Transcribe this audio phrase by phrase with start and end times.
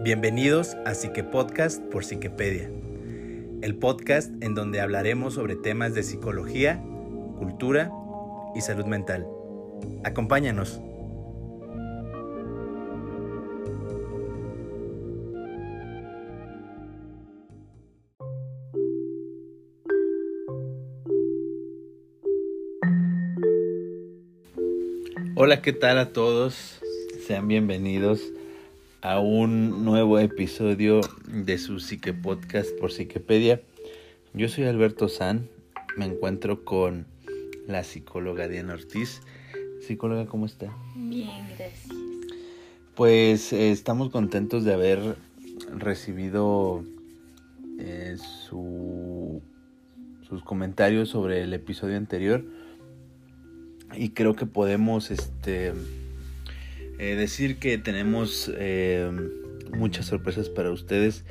[0.00, 2.70] Bienvenidos a Psique Podcast por Psiquepedia,
[3.62, 6.80] el podcast en donde hablaremos sobre temas de psicología,
[7.36, 7.90] cultura
[8.54, 9.26] y salud mental.
[10.04, 10.80] Acompáñanos.
[25.34, 26.78] Hola, ¿qué tal a todos?
[27.26, 28.32] Sean bienvenidos
[29.00, 33.60] a un nuevo episodio de su Psique Podcast por Psiquepedia.
[34.34, 35.48] Yo soy Alberto San,
[35.96, 37.06] me encuentro con
[37.66, 39.20] la psicóloga Diana Ortiz.
[39.80, 40.76] Psicóloga, ¿cómo está?
[40.96, 41.88] Bien, gracias.
[42.96, 45.16] Pues eh, estamos contentos de haber
[45.72, 46.84] recibido
[47.78, 49.40] eh, su,
[50.28, 52.44] sus comentarios sobre el episodio anterior
[53.94, 55.72] y creo que podemos este
[56.98, 59.08] eh, decir que tenemos eh,
[59.72, 61.24] muchas sorpresas para ustedes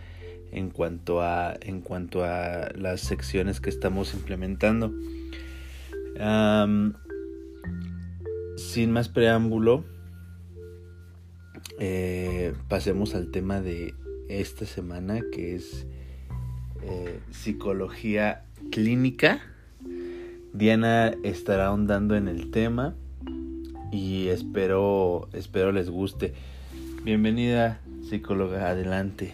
[0.54, 4.94] en cuanto a en cuanto a las secciones que estamos implementando.
[8.56, 9.84] Sin más preámbulo
[11.80, 13.94] eh, pasemos al tema de
[14.30, 15.86] esta semana que es
[17.30, 19.42] psicología clínica.
[20.54, 22.96] Diana estará ahondando en el tema
[23.92, 26.34] y espero, espero les guste.
[27.04, 29.34] Bienvenida, psicóloga, adelante.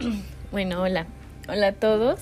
[0.50, 1.06] Bueno, hola,
[1.46, 2.20] hola a todos.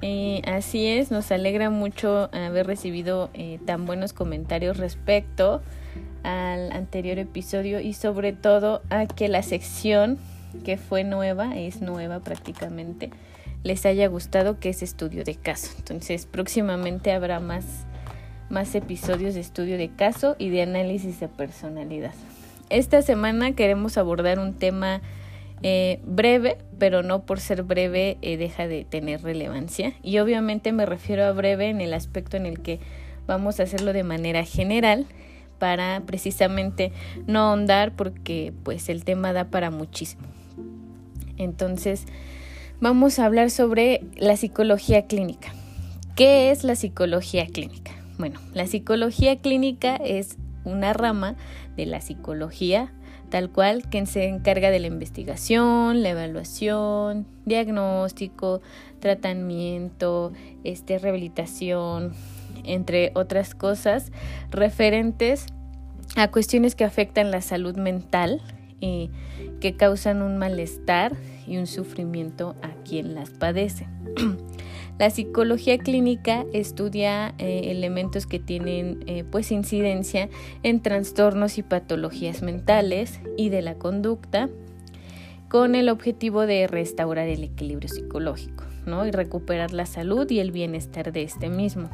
[0.00, 5.62] Eh, así es, nos alegra mucho haber recibido eh, tan buenos comentarios respecto
[6.24, 10.18] al anterior episodio y sobre todo a que la sección
[10.64, 13.10] que fue nueva, es nueva prácticamente,
[13.62, 15.72] les haya gustado que es estudio de caso.
[15.78, 17.86] Entonces próximamente habrá más
[18.52, 22.12] más episodios de estudio de caso y de análisis de personalidad.
[22.70, 25.00] Esta semana queremos abordar un tema
[25.62, 29.94] eh, breve, pero no por ser breve eh, deja de tener relevancia.
[30.02, 32.78] Y obviamente me refiero a breve en el aspecto en el que
[33.26, 35.06] vamos a hacerlo de manera general
[35.58, 36.92] para precisamente
[37.26, 40.24] no ahondar porque pues el tema da para muchísimo.
[41.38, 42.04] Entonces
[42.80, 45.54] vamos a hablar sobre la psicología clínica.
[46.16, 48.01] ¿Qué es la psicología clínica?
[48.22, 51.34] Bueno, la psicología clínica es una rama
[51.76, 52.92] de la psicología
[53.30, 58.60] tal cual que se encarga de la investigación, la evaluación, diagnóstico,
[59.00, 60.32] tratamiento,
[60.62, 62.12] este, rehabilitación,
[62.62, 64.12] entre otras cosas
[64.52, 65.46] referentes
[66.14, 68.40] a cuestiones que afectan la salud mental
[68.78, 69.10] y
[69.60, 71.16] que causan un malestar
[71.48, 73.88] y un sufrimiento a quien las padece.
[74.98, 80.28] La psicología clínica estudia eh, elementos que tienen eh, pues incidencia
[80.62, 84.48] en trastornos y patologías mentales y de la conducta
[85.48, 89.06] con el objetivo de restaurar el equilibrio psicológico ¿no?
[89.06, 91.88] y recuperar la salud y el bienestar de este mismo.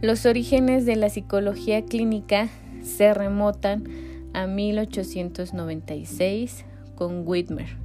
[0.00, 2.48] Los orígenes de la psicología clínica
[2.82, 3.84] se remotan
[4.32, 6.64] a 1896
[6.94, 7.76] con Whitmer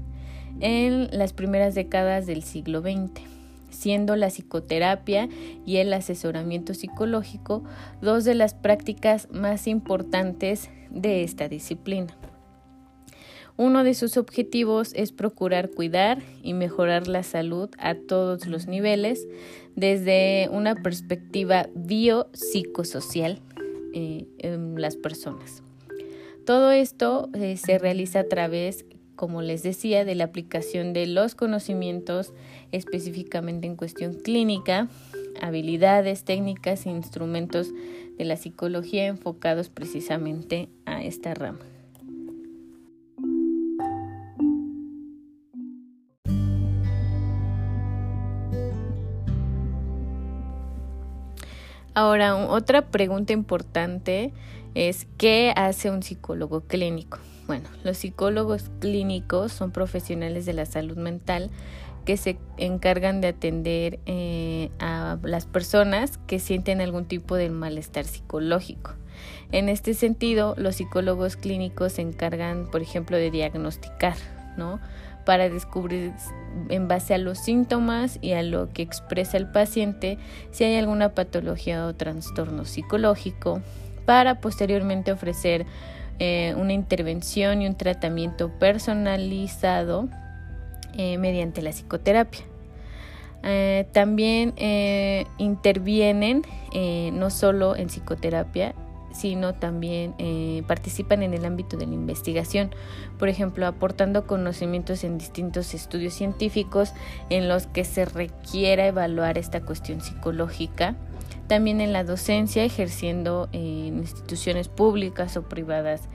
[0.60, 3.34] en las primeras décadas del siglo XX
[3.74, 5.28] siendo la psicoterapia
[5.66, 7.64] y el asesoramiento psicológico
[8.02, 12.16] dos de las prácticas más importantes de esta disciplina.
[13.56, 19.28] Uno de sus objetivos es procurar cuidar y mejorar la salud a todos los niveles
[19.76, 23.42] desde una perspectiva biopsicosocial
[23.94, 25.62] eh, en las personas.
[26.46, 28.86] Todo esto eh, se realiza a través
[29.16, 32.34] como les decía, de la aplicación de los conocimientos
[32.72, 34.88] específicamente en cuestión clínica,
[35.42, 37.70] habilidades, técnicas e instrumentos
[38.18, 41.60] de la psicología enfocados precisamente a esta rama.
[51.96, 54.34] Ahora, otra pregunta importante
[54.74, 57.20] es, ¿qué hace un psicólogo clínico?
[57.54, 61.52] Bueno, los psicólogos clínicos son profesionales de la salud mental
[62.04, 68.06] que se encargan de atender eh, a las personas que sienten algún tipo de malestar
[68.06, 68.96] psicológico.
[69.52, 74.16] En este sentido, los psicólogos clínicos se encargan, por ejemplo, de diagnosticar,
[74.58, 74.80] ¿no?
[75.24, 76.12] Para descubrir
[76.70, 80.18] en base a los síntomas y a lo que expresa el paciente
[80.50, 83.62] si hay alguna patología o trastorno psicológico,
[84.08, 85.68] para posteriormente ofrecer
[86.20, 90.10] eh, una intervención y un tratamiento personalizado
[90.94, 92.42] eh, mediante la psicoterapia.
[93.44, 94.54] Eh, también
[95.38, 96.44] intervienen
[97.14, 98.74] no solo en psicoterapia,
[99.14, 102.72] sino también eh, participan en el ámbito de la investigación,
[103.18, 106.94] por ejemplo, aportando conocimientos en distintos estudios científicos
[107.30, 110.96] en los que se requiera evaluar esta cuestión psicológica,
[111.48, 116.10] también en la docencia, ejerciendo en instituciones públicas o privadas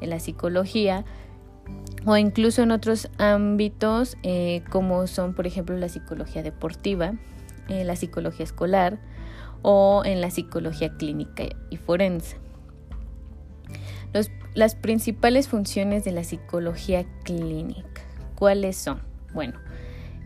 [0.00, 1.04] en la psicología,
[2.04, 7.14] o incluso en otros ámbitos eh, como son por ejemplo la psicología deportiva,
[7.68, 8.98] eh, la psicología escolar
[9.62, 12.36] o en la psicología clínica y forense.
[14.54, 18.02] las principales funciones de la psicología clínica,
[18.34, 19.00] ¿cuáles son?
[19.32, 19.58] Bueno,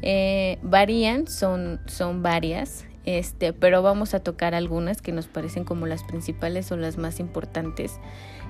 [0.03, 5.87] eh, varían, son, son varias, este, pero vamos a tocar algunas que nos parecen como
[5.87, 7.99] las principales o las más importantes.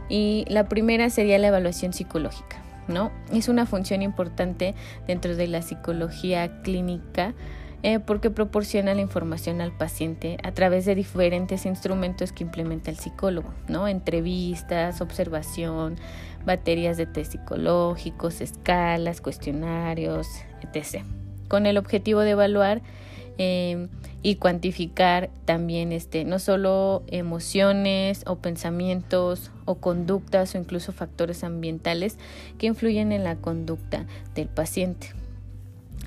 [0.08, 2.56] Y la primera sería la evaluación psicológica.
[2.88, 3.12] ¿no?
[3.32, 4.74] Es una función importante
[5.06, 7.34] dentro de la psicología clínica
[7.84, 12.96] eh, porque proporciona la información al paciente a través de diferentes instrumentos que implementa el
[12.96, 13.86] psicólogo, ¿no?
[13.86, 15.96] Entrevistas, observación,
[16.44, 20.26] baterías de test psicológicos, escalas, cuestionarios,
[20.62, 21.04] etc.
[21.46, 22.82] Con el objetivo de evaluar
[23.38, 23.86] eh,
[24.22, 32.18] y cuantificar también este, no solo emociones o pensamientos o conductas o incluso factores ambientales
[32.58, 35.12] que influyen en la conducta del paciente.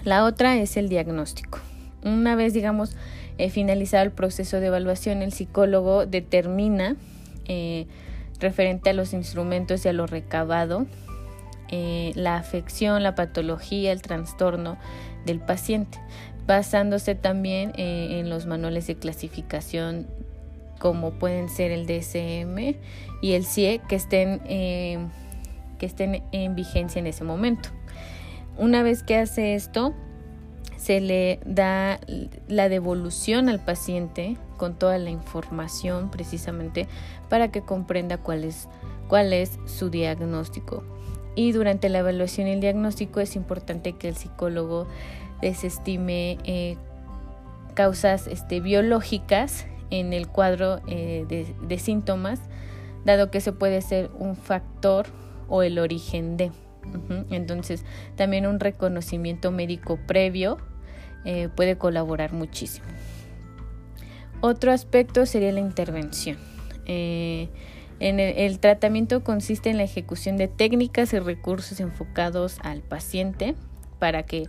[0.04, 1.60] La otra es el diagnóstico.
[2.04, 2.96] Una vez, digamos,
[3.38, 6.96] eh, finalizado el proceso de evaluación, el psicólogo determina,
[7.48, 7.86] eh,
[8.40, 10.88] referente a los instrumentos y a lo recabado,
[11.70, 14.78] eh, la afección, la patología, el trastorno
[15.26, 16.00] del paciente
[16.48, 20.08] basándose también eh, en los manuales de clasificación
[20.80, 22.76] como pueden ser el DSM
[23.22, 24.98] y el CIE que estén, eh,
[25.78, 27.70] que estén en vigencia en ese momento.
[28.58, 29.94] Una vez que hace esto,
[30.78, 32.00] se le da
[32.48, 36.88] la devolución al paciente con toda la información precisamente
[37.30, 38.68] para que comprenda cuál es,
[39.08, 40.84] cuál es su diagnóstico.
[41.36, 44.88] Y durante la evaluación y el diagnóstico es importante que el psicólogo
[45.42, 46.78] desestime eh,
[47.74, 52.40] causas este, biológicas en el cuadro eh, de, síntomas,
[53.04, 55.08] dado que se puede ser un factor
[55.50, 56.52] o el origen de.
[57.30, 57.86] Entonces,
[58.16, 60.58] también un reconocimiento médico previo
[61.26, 62.88] eh, puede colaborar muchísimo.
[64.40, 66.38] Otro aspecto sería la intervención.
[66.88, 67.50] en
[68.20, 73.56] el, tratamiento consiste en la ejecución de técnicas y recursos enfocados al paciente
[74.02, 74.48] para que,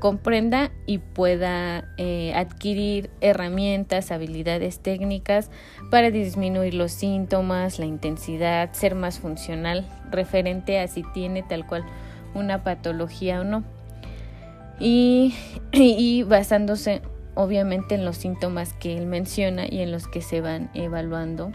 [0.00, 5.50] comprenda y pueda eh, adquirir herramientas, habilidades técnicas
[5.92, 11.84] para disminuir los síntomas, la intensidad, ser más funcional referente a si tiene tal cual
[12.34, 13.62] una patología o no.
[14.80, 15.34] Y,
[15.72, 17.02] y basándose
[17.34, 21.52] obviamente en los síntomas que él menciona y en los que se van evaluando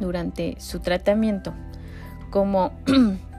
[0.00, 1.52] durante su tratamiento,
[2.30, 2.72] como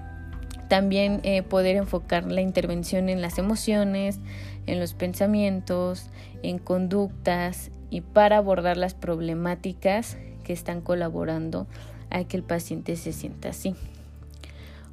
[0.68, 4.20] También eh, poder enfocar la intervención en las emociones,
[4.66, 6.10] en los pensamientos,
[6.42, 11.68] en conductas y para abordar las problemáticas que están colaborando
[12.10, 13.76] a que el paciente se sienta así.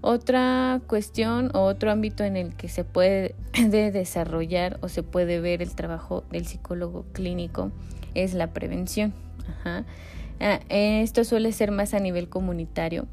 [0.01, 3.35] Otra cuestión o otro ámbito en el que se puede
[3.69, 7.71] desarrollar o se puede ver el trabajo del psicólogo clínico
[8.15, 9.15] es la prevención.
[9.65, 9.85] Ah,
[10.69, 13.07] esto suele ser más a nivel comunitario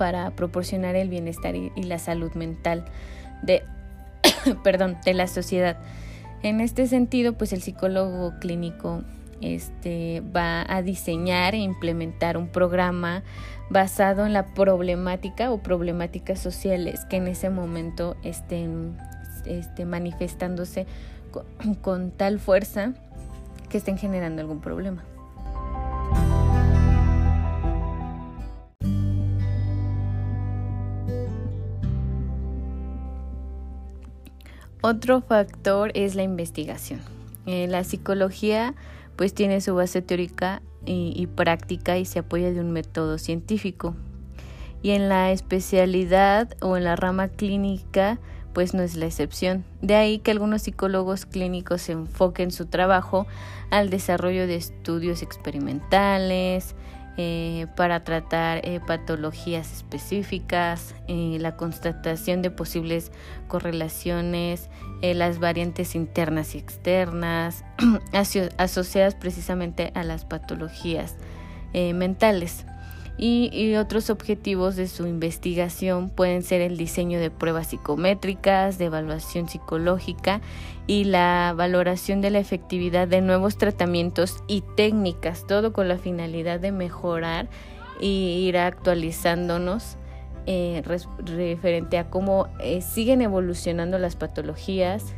[0.00, 2.86] para proporcionar el bienestar y, la salud mental
[3.42, 3.64] de,
[4.64, 5.76] perdón, de la sociedad.
[6.42, 9.02] En este sentido, pues el psicólogo clínico
[9.42, 13.24] este, va a diseñar e implementar un programa
[13.68, 18.96] basado en la problemática o problemáticas sociales que en ese momento estén
[19.44, 20.86] este, manifestándose
[21.82, 22.94] con tal fuerza
[23.68, 25.04] que estén generando algún problema.
[34.82, 37.00] Otro factor es la investigación.
[37.46, 38.74] Eh, la psicología
[39.16, 43.94] pues tiene su base teórica y, práctica y se apoya de un método científico.
[44.82, 48.18] Y en la especialidad o en la rama clínica
[48.54, 49.64] pues no es la excepción.
[49.82, 53.26] De ahí que algunos psicólogos clínicos enfoquen su trabajo
[53.70, 56.74] al desarrollo de estudios experimentales,
[57.16, 63.10] eh, para tratar eh, patologías específicas, eh, la constatación de posibles
[63.48, 64.70] correlaciones,
[65.02, 67.64] las variantes internas y externas
[68.58, 71.16] asociadas precisamente a las patologías
[71.72, 72.66] mentales
[73.22, 79.46] y, otros objetivos de su investigación pueden ser el diseño de pruebas psicométricas, de evaluación
[79.46, 80.40] psicológica
[80.86, 86.60] y la valoración de la efectividad de nuevos tratamientos y técnicas, todo con la finalidad
[86.60, 87.50] de mejorar
[88.00, 89.96] y ir actualizándonos
[90.46, 90.82] eh,
[91.26, 95.14] referente a cómo eh, siguen evolucionando las patologías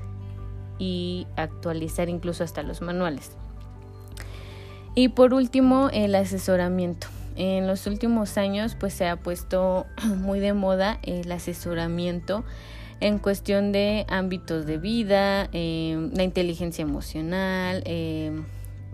[0.76, 3.30] y actualizar incluso hasta los manuales.
[4.96, 7.06] Y por último, el asesoramiento.
[7.36, 9.86] En los últimos años pues se ha puesto
[10.18, 12.44] muy de moda el asesoramiento
[13.00, 18.30] en cuestión de ámbitos de vida, eh, la inteligencia emocional, eh,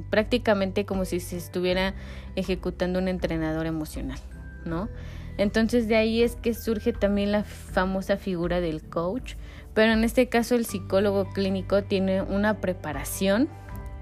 [0.09, 1.95] prácticamente como si se estuviera
[2.35, 4.19] ejecutando un entrenador emocional,
[4.65, 4.89] ¿no?
[5.37, 9.35] Entonces de ahí es que surge también la famosa figura del coach,
[9.75, 13.49] pero en este caso el psicólogo clínico tiene una preparación,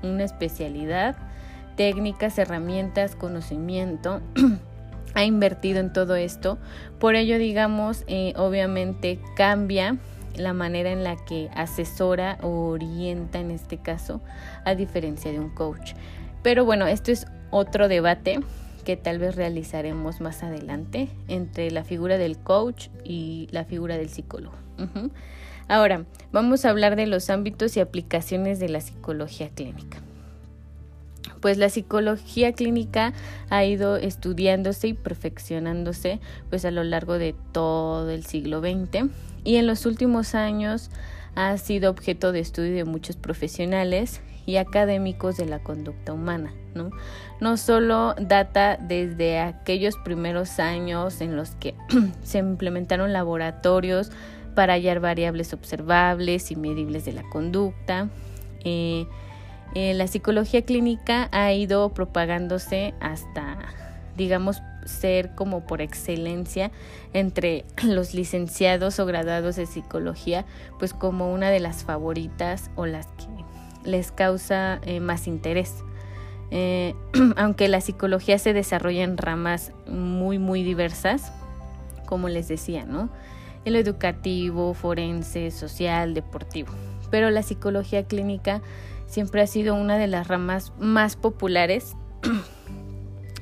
[0.05, 1.17] una especialidad,
[1.77, 4.21] técnicas, herramientas, conocimiento
[5.15, 6.59] ha invertido en todo esto.
[6.99, 9.99] Por ello, digamos, eh, obviamente cambia
[10.37, 14.21] la manera en la que asesora o orienta en este caso,
[14.65, 15.93] a diferencia de un coach.
[16.43, 18.41] Pero bueno, esto es otro debate
[18.85, 24.11] que tal vez realizaremos más adelante entre la figura del coach y la figura del
[24.11, 24.55] psicólogo.
[25.69, 29.99] Ahora, vamos a hablar de los ámbitos y aplicaciones de la psicología clínica
[31.41, 33.13] pues la psicología clínica
[33.51, 39.11] ha ido estudiándose y perfeccionándose pues a lo largo de todo el siglo XX
[39.45, 40.91] y en los últimos años
[41.35, 46.91] ha sido objeto de estudio de muchos profesionales y académicos de la conducta humana, ¿no?
[47.41, 51.75] No solo data desde aquellos primeros años en los que
[52.23, 54.11] se implementaron laboratorios
[54.55, 58.09] para hallar variables observables y medibles de la conducta,
[58.65, 59.07] eh,
[59.75, 63.59] eh, la psicología clínica ha ido propagándose hasta,
[64.17, 66.71] digamos, ser como por excelencia
[67.13, 70.45] entre los licenciados o graduados de psicología,
[70.79, 73.27] pues como una de las favoritas o las que
[73.85, 75.75] les causa eh, más interés.
[76.51, 76.95] Eh,
[77.37, 81.33] aunque la psicología se desarrolla en ramas muy, muy diversas,
[82.07, 83.11] como les decía, ¿no?
[83.65, 86.73] En lo educativo, forense, social, deportivo.
[87.11, 88.63] Pero la psicología clínica
[89.07, 91.97] siempre ha sido una de las ramas más populares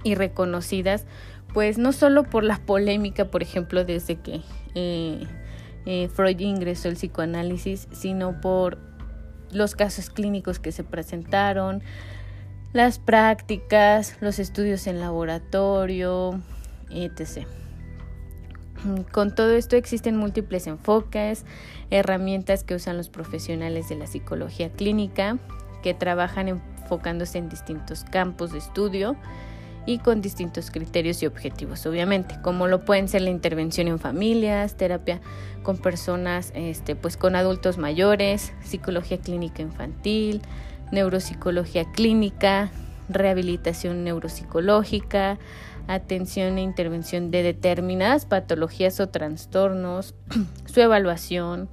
[0.05, 1.07] y reconocidas,
[1.53, 4.43] pues no solo por la polémica, por ejemplo, desde que
[4.75, 5.27] eh,
[5.87, 8.79] eh, Freud ingresó el psicoanálisis, sino por
[9.53, 11.83] los casos clínicos que se presentaron,
[12.73, 16.41] las prácticas, los estudios en laboratorio,
[16.91, 17.47] etc.
[19.13, 21.45] Con todo esto existen múltiples enfoques,
[21.91, 25.39] herramientas que usan los profesionales de la psicología clínica,
[25.83, 29.17] que trabajan enfocándose en distintos campos de estudio
[29.87, 34.77] y con distintos criterios y objetivos, obviamente, como lo pueden ser la intervención en familias,
[34.77, 35.21] terapia
[35.63, 40.41] con personas, este, pues con adultos mayores, psicología clínica infantil,
[40.91, 42.71] neuropsicología clínica,
[43.09, 45.39] rehabilitación neuropsicológica,
[45.87, 50.15] atención e intervención de determinadas patologías o trastornos,
[50.67, 51.69] su evaluación,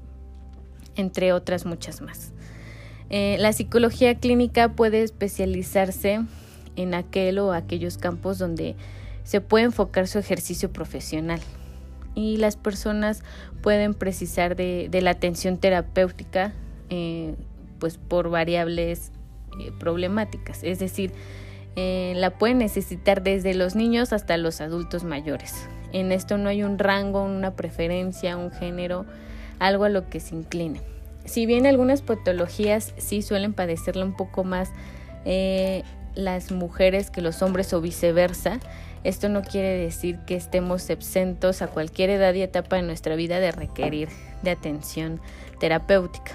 [0.95, 2.33] entre otras muchas más.
[3.09, 6.21] Eh, la psicología clínica puede especializarse
[6.75, 8.75] en aquel o aquellos campos donde
[9.23, 11.39] se puede enfocar su ejercicio profesional
[12.15, 13.23] y las personas
[13.61, 16.53] pueden precisar de, la atención terapéutica
[16.89, 17.35] eh,
[17.79, 19.11] pues por variables
[19.59, 21.11] eh, problemáticas, es decir,
[21.75, 25.67] la pueden necesitar desde los niños hasta los adultos mayores.
[25.93, 29.05] En esto no hay un rango, una preferencia, un género,
[29.59, 30.81] algo a lo que se incline.
[31.25, 34.69] Si bien algunas patologías sí suelen padecerla un poco más
[35.25, 35.83] eh,
[36.15, 38.59] las mujeres que los hombres o viceversa,
[39.03, 43.39] esto no quiere decir que estemos exentos a cualquier edad y etapa de nuestra vida
[43.39, 44.09] de requerir
[44.41, 45.19] de atención
[45.59, 46.33] terapéutica,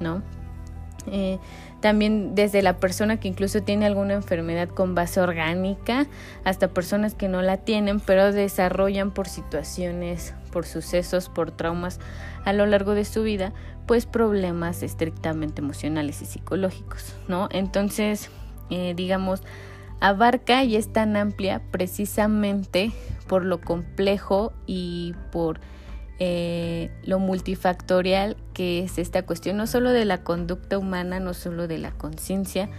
[0.00, 0.22] ¿no?
[1.06, 1.38] Eh,
[1.80, 6.06] también desde la persona que incluso tiene alguna enfermedad con base orgánica
[6.44, 11.98] hasta personas que no la tienen, pero desarrollan por situaciones, por sucesos, por traumas
[12.44, 13.52] a lo largo de su vida,
[13.86, 17.48] pues problemas estrictamente emocionales y psicológicos, ¿no?
[17.50, 18.30] Entonces,
[18.70, 19.42] eh, digamos,
[20.00, 22.92] abarca y es tan amplia precisamente
[23.26, 25.60] por lo complejo y por
[26.24, 31.66] eh, lo multifactorial que es esta cuestión, no solo de la conducta humana, no solo
[31.66, 32.70] de la conciencia,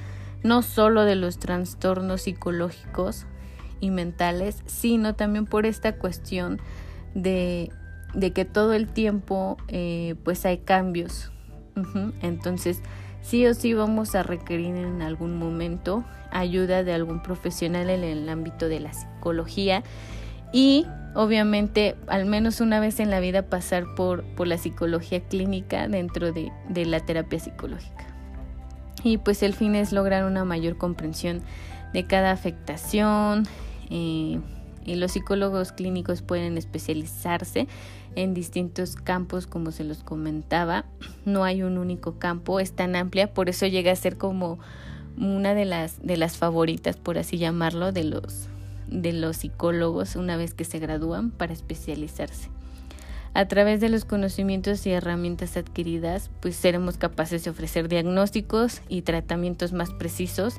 [0.44, 3.26] no solo de los trastornos psicológicos
[3.82, 6.62] y mentales, sino también por esta cuestión
[7.16, 7.70] de,
[8.34, 11.34] que todo el tiempo eh, pues hay cambios.
[12.22, 12.82] Entonces,
[13.22, 18.30] sí o sí vamos a requerir en algún momento ayuda de algún profesional en el
[18.30, 19.84] ámbito de la psicología
[20.54, 25.88] y obviamente al menos una vez en la vida pasar por, por la psicología clínica
[25.88, 26.52] dentro de,
[26.86, 28.08] la terapia psicológica.
[29.04, 31.42] Y pues el fin es lograr una mayor comprensión
[31.94, 33.46] de cada afectación,
[33.90, 34.40] eh,
[34.86, 37.68] Y los psicólogos clínicos pueden especializarse
[38.16, 40.86] en distintos campos, como se los comentaba.
[41.26, 44.60] No hay un único campo, es tan amplia, por eso llega a ser como
[45.18, 48.50] una de las, de las favoritas, por así llamarlo, de los,
[48.94, 52.50] de los psicólogos una vez que se gradúan para especializarse.
[53.36, 59.02] A través de los conocimientos y herramientas adquiridas, pues seremos capaces de ofrecer diagnósticos y
[59.02, 60.58] tratamientos más precisos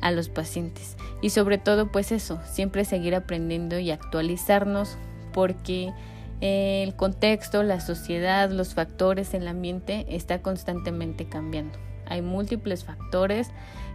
[0.00, 0.96] a los pacientes.
[1.20, 4.96] Y sobre todo, pues eso, siempre seguir aprendiendo y actualizarnos
[5.34, 5.92] porque
[6.40, 11.78] el contexto, la sociedad, los factores, el ambiente está constantemente cambiando.
[12.06, 13.50] Hay múltiples factores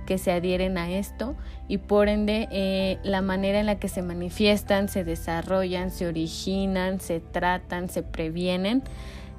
[0.06, 1.36] que se adhieren a esto
[1.68, 7.00] y por ende eh, la manera en la que se manifiestan, se desarrollan, se originan,
[7.00, 8.84] se tratan, se previenen,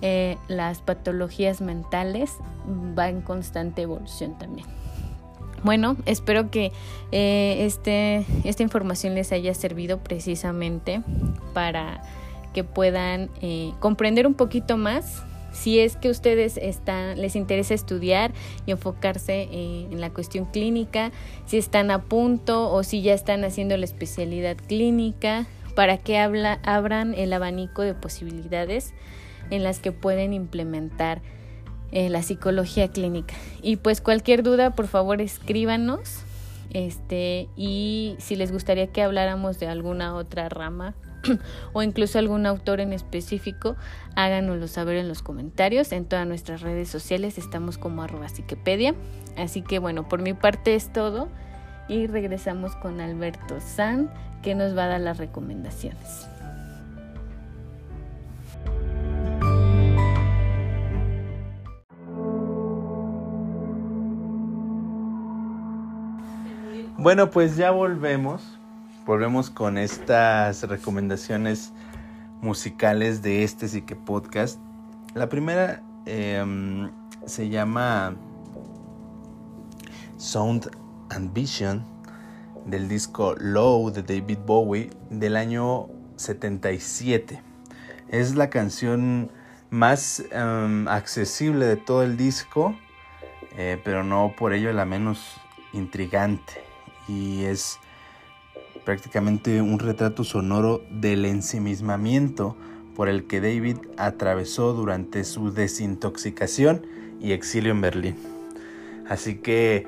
[0.00, 2.32] eh, las patologías mentales
[2.98, 4.66] va en constante evolución también.
[5.62, 6.72] Bueno, espero que
[7.12, 11.02] eh, este, esta información les haya servido precisamente
[11.52, 12.02] para
[12.54, 13.30] que puedan
[13.78, 18.32] comprender un poquito más si es que ustedes están, les interesa estudiar
[18.66, 21.12] y enfocarse eh, en la cuestión clínica,
[21.46, 27.14] si están a punto o si ya están haciendo la especialidad clínica, para que abran
[27.14, 28.92] el abanico de posibilidades
[29.50, 31.22] en las que pueden implementar
[31.92, 33.34] eh, la psicología clínica.
[33.62, 36.22] Y pues cualquier duda, por favor, escríbanos.
[36.72, 40.94] Este, y si les gustaría que habláramos de alguna otra rama
[41.72, 43.76] o incluso algún autor en específico,
[44.16, 45.92] háganoslo saber en los comentarios.
[45.92, 48.94] En todas nuestras redes sociales estamos como arroba psiquepedia.
[49.36, 51.28] Así que bueno, por mi parte es todo
[51.88, 54.10] y regresamos con Alberto San
[54.42, 56.26] que nos va a dar las recomendaciones.
[67.02, 68.59] Bueno, pues ya volvemos
[69.10, 71.72] volvemos con estas recomendaciones
[72.42, 74.60] musicales de este Psique Podcast.
[75.14, 76.92] La primera em,
[77.26, 78.14] se llama
[80.16, 80.70] Sound
[81.08, 81.84] and Vision
[82.66, 87.42] del disco Low de David Bowie del año 77.
[88.10, 89.32] Es la canción
[89.70, 92.76] más em, accesible de todo el disco,
[93.56, 95.34] eh, pero no por ello la menos
[95.72, 96.62] intrigante.
[97.08, 97.80] Y es
[98.84, 102.56] prácticamente un retrato sonoro del ensimismamiento
[102.94, 106.86] por el que David atravesó durante su desintoxicación
[107.20, 108.16] y exilio en Berlín.
[109.08, 109.86] Así que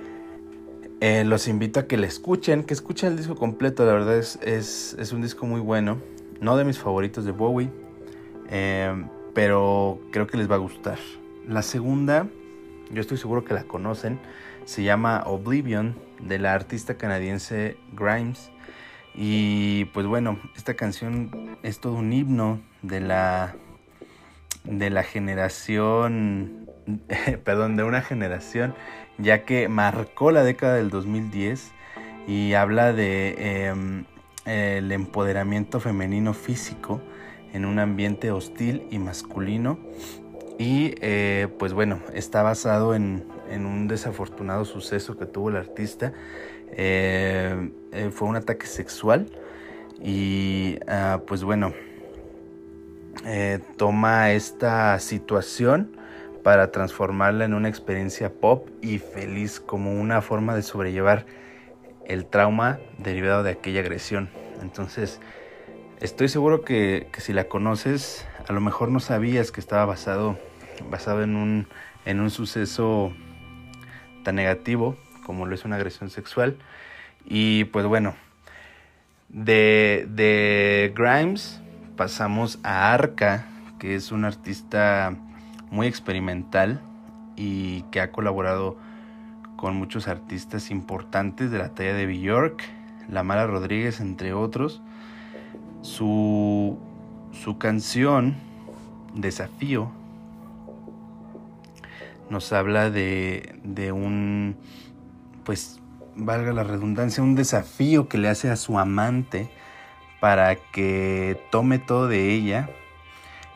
[1.01, 4.39] eh, los invito a que le escuchen, que escuchen el disco completo, la verdad es,
[4.45, 5.99] es, un disco muy bueno,
[6.41, 7.71] no de mis favoritos de Bowie,
[8.49, 10.99] eh, pero creo que les va a gustar.
[11.49, 12.29] La segunda,
[12.91, 14.21] yo estoy seguro que la conocen,
[14.65, 18.51] se llama Oblivion de la artista canadiense Grimes.
[19.15, 23.55] Y pues bueno, esta canción es todo un himno de la
[24.65, 26.71] de la generación,
[27.45, 28.75] perdón, de una generación,
[29.19, 31.73] ya que marcó la década del 2010
[32.27, 34.05] y habla de em,
[34.45, 37.01] el empoderamiento femenino físico
[37.53, 39.79] en un ambiente hostil y masculino.
[40.59, 46.13] Y eh, pues bueno, está basado en, en un desafortunado suceso que tuvo el artista
[46.73, 49.27] eh, eh, fue un ataque sexual
[50.01, 51.75] y ah, pues bueno,
[53.27, 55.97] eh, toma esta situación
[56.43, 61.27] para transformarla en una experiencia pop y feliz como una forma de sobrellevar
[62.07, 64.29] el trauma derivado de aquella agresión.
[64.61, 65.21] Entonces,
[66.01, 70.37] estoy seguro que, que, si la conoces, a lo mejor no sabías que estaba basado,
[70.91, 71.69] basado en, un,
[72.07, 73.13] en un suceso
[74.25, 76.57] tan negativo como lo es una agresión sexual.
[77.25, 78.15] Y pues bueno,
[79.29, 81.61] de, de Grimes
[81.97, 83.47] pasamos a Arca,
[83.79, 85.17] que es un artista
[85.71, 86.81] muy experimental
[87.37, 88.77] y que ha colaborado
[89.57, 92.63] con muchos artistas importantes de la talla de Bjork,
[93.09, 94.83] La Mala Rodríguez, entre otros.
[95.83, 96.79] Su,
[97.33, 98.35] su canción,
[99.15, 99.91] Desafío,
[102.29, 104.57] nos habla de, de un
[105.45, 105.81] pues
[106.17, 109.51] valga la redundancia, un desafío que le hace a su amante
[110.21, 112.71] para que tome todo de ella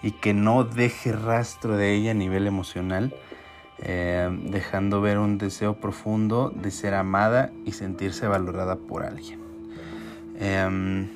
[0.03, 3.15] y que no deje rastro de ella a nivel emocional,
[3.79, 9.41] eh, dejando ver un deseo profundo de ser amada y sentirse valorada por alguien.
[10.39, 11.09] Em,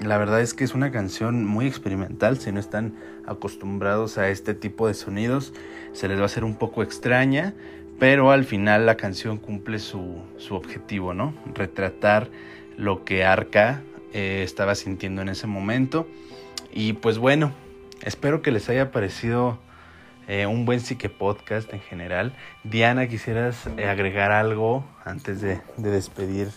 [0.00, 2.94] la verdad es que es una canción muy experimental, si no están
[3.26, 5.52] acostumbrados a este tipo de sonidos,
[5.92, 7.54] se les va a hacer un poco extraña,
[7.98, 11.34] pero al final la canción cumple su, objetivo, ¿no?
[11.54, 12.28] Retratar
[12.76, 13.82] lo que Arca
[14.12, 16.06] eh, estaba sintiendo en ese momento.
[16.72, 17.52] Y pues bueno,
[18.02, 19.58] espero que les haya parecido
[20.28, 22.34] eh, un buen psique podcast en general.
[22.64, 26.48] Diana, ¿quisieras eh, agregar algo antes de, de despedir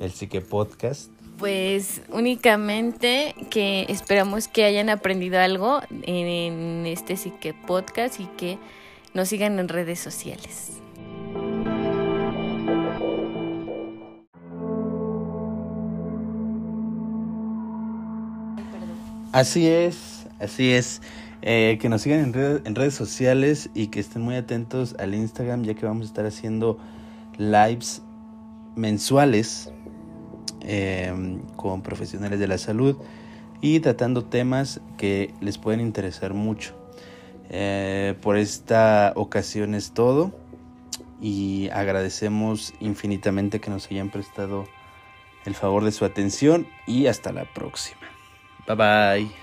[0.00, 1.10] el psique podcast?
[1.38, 8.58] Pues únicamente que esperamos que hayan aprendido algo en este psique podcast y que
[9.14, 10.80] nos sigan en redes sociales.
[19.32, 21.00] Así es, así es.
[21.40, 25.64] Eh, que nos sigan en, en, redes sociales y que estén muy atentos al Instagram
[25.64, 26.78] ya que vamos a estar haciendo
[27.36, 28.00] lives
[28.76, 29.72] mensuales
[30.60, 31.12] eh,
[31.56, 32.96] con profesionales de la salud
[33.60, 36.81] y tratando temas que les pueden interesar mucho.
[37.50, 40.32] Eh, por esta ocasión es todo
[41.20, 44.66] y agradecemos infinitamente que nos hayan prestado
[45.44, 48.00] el favor de su atención y hasta la próxima.
[48.66, 49.41] Bye bye.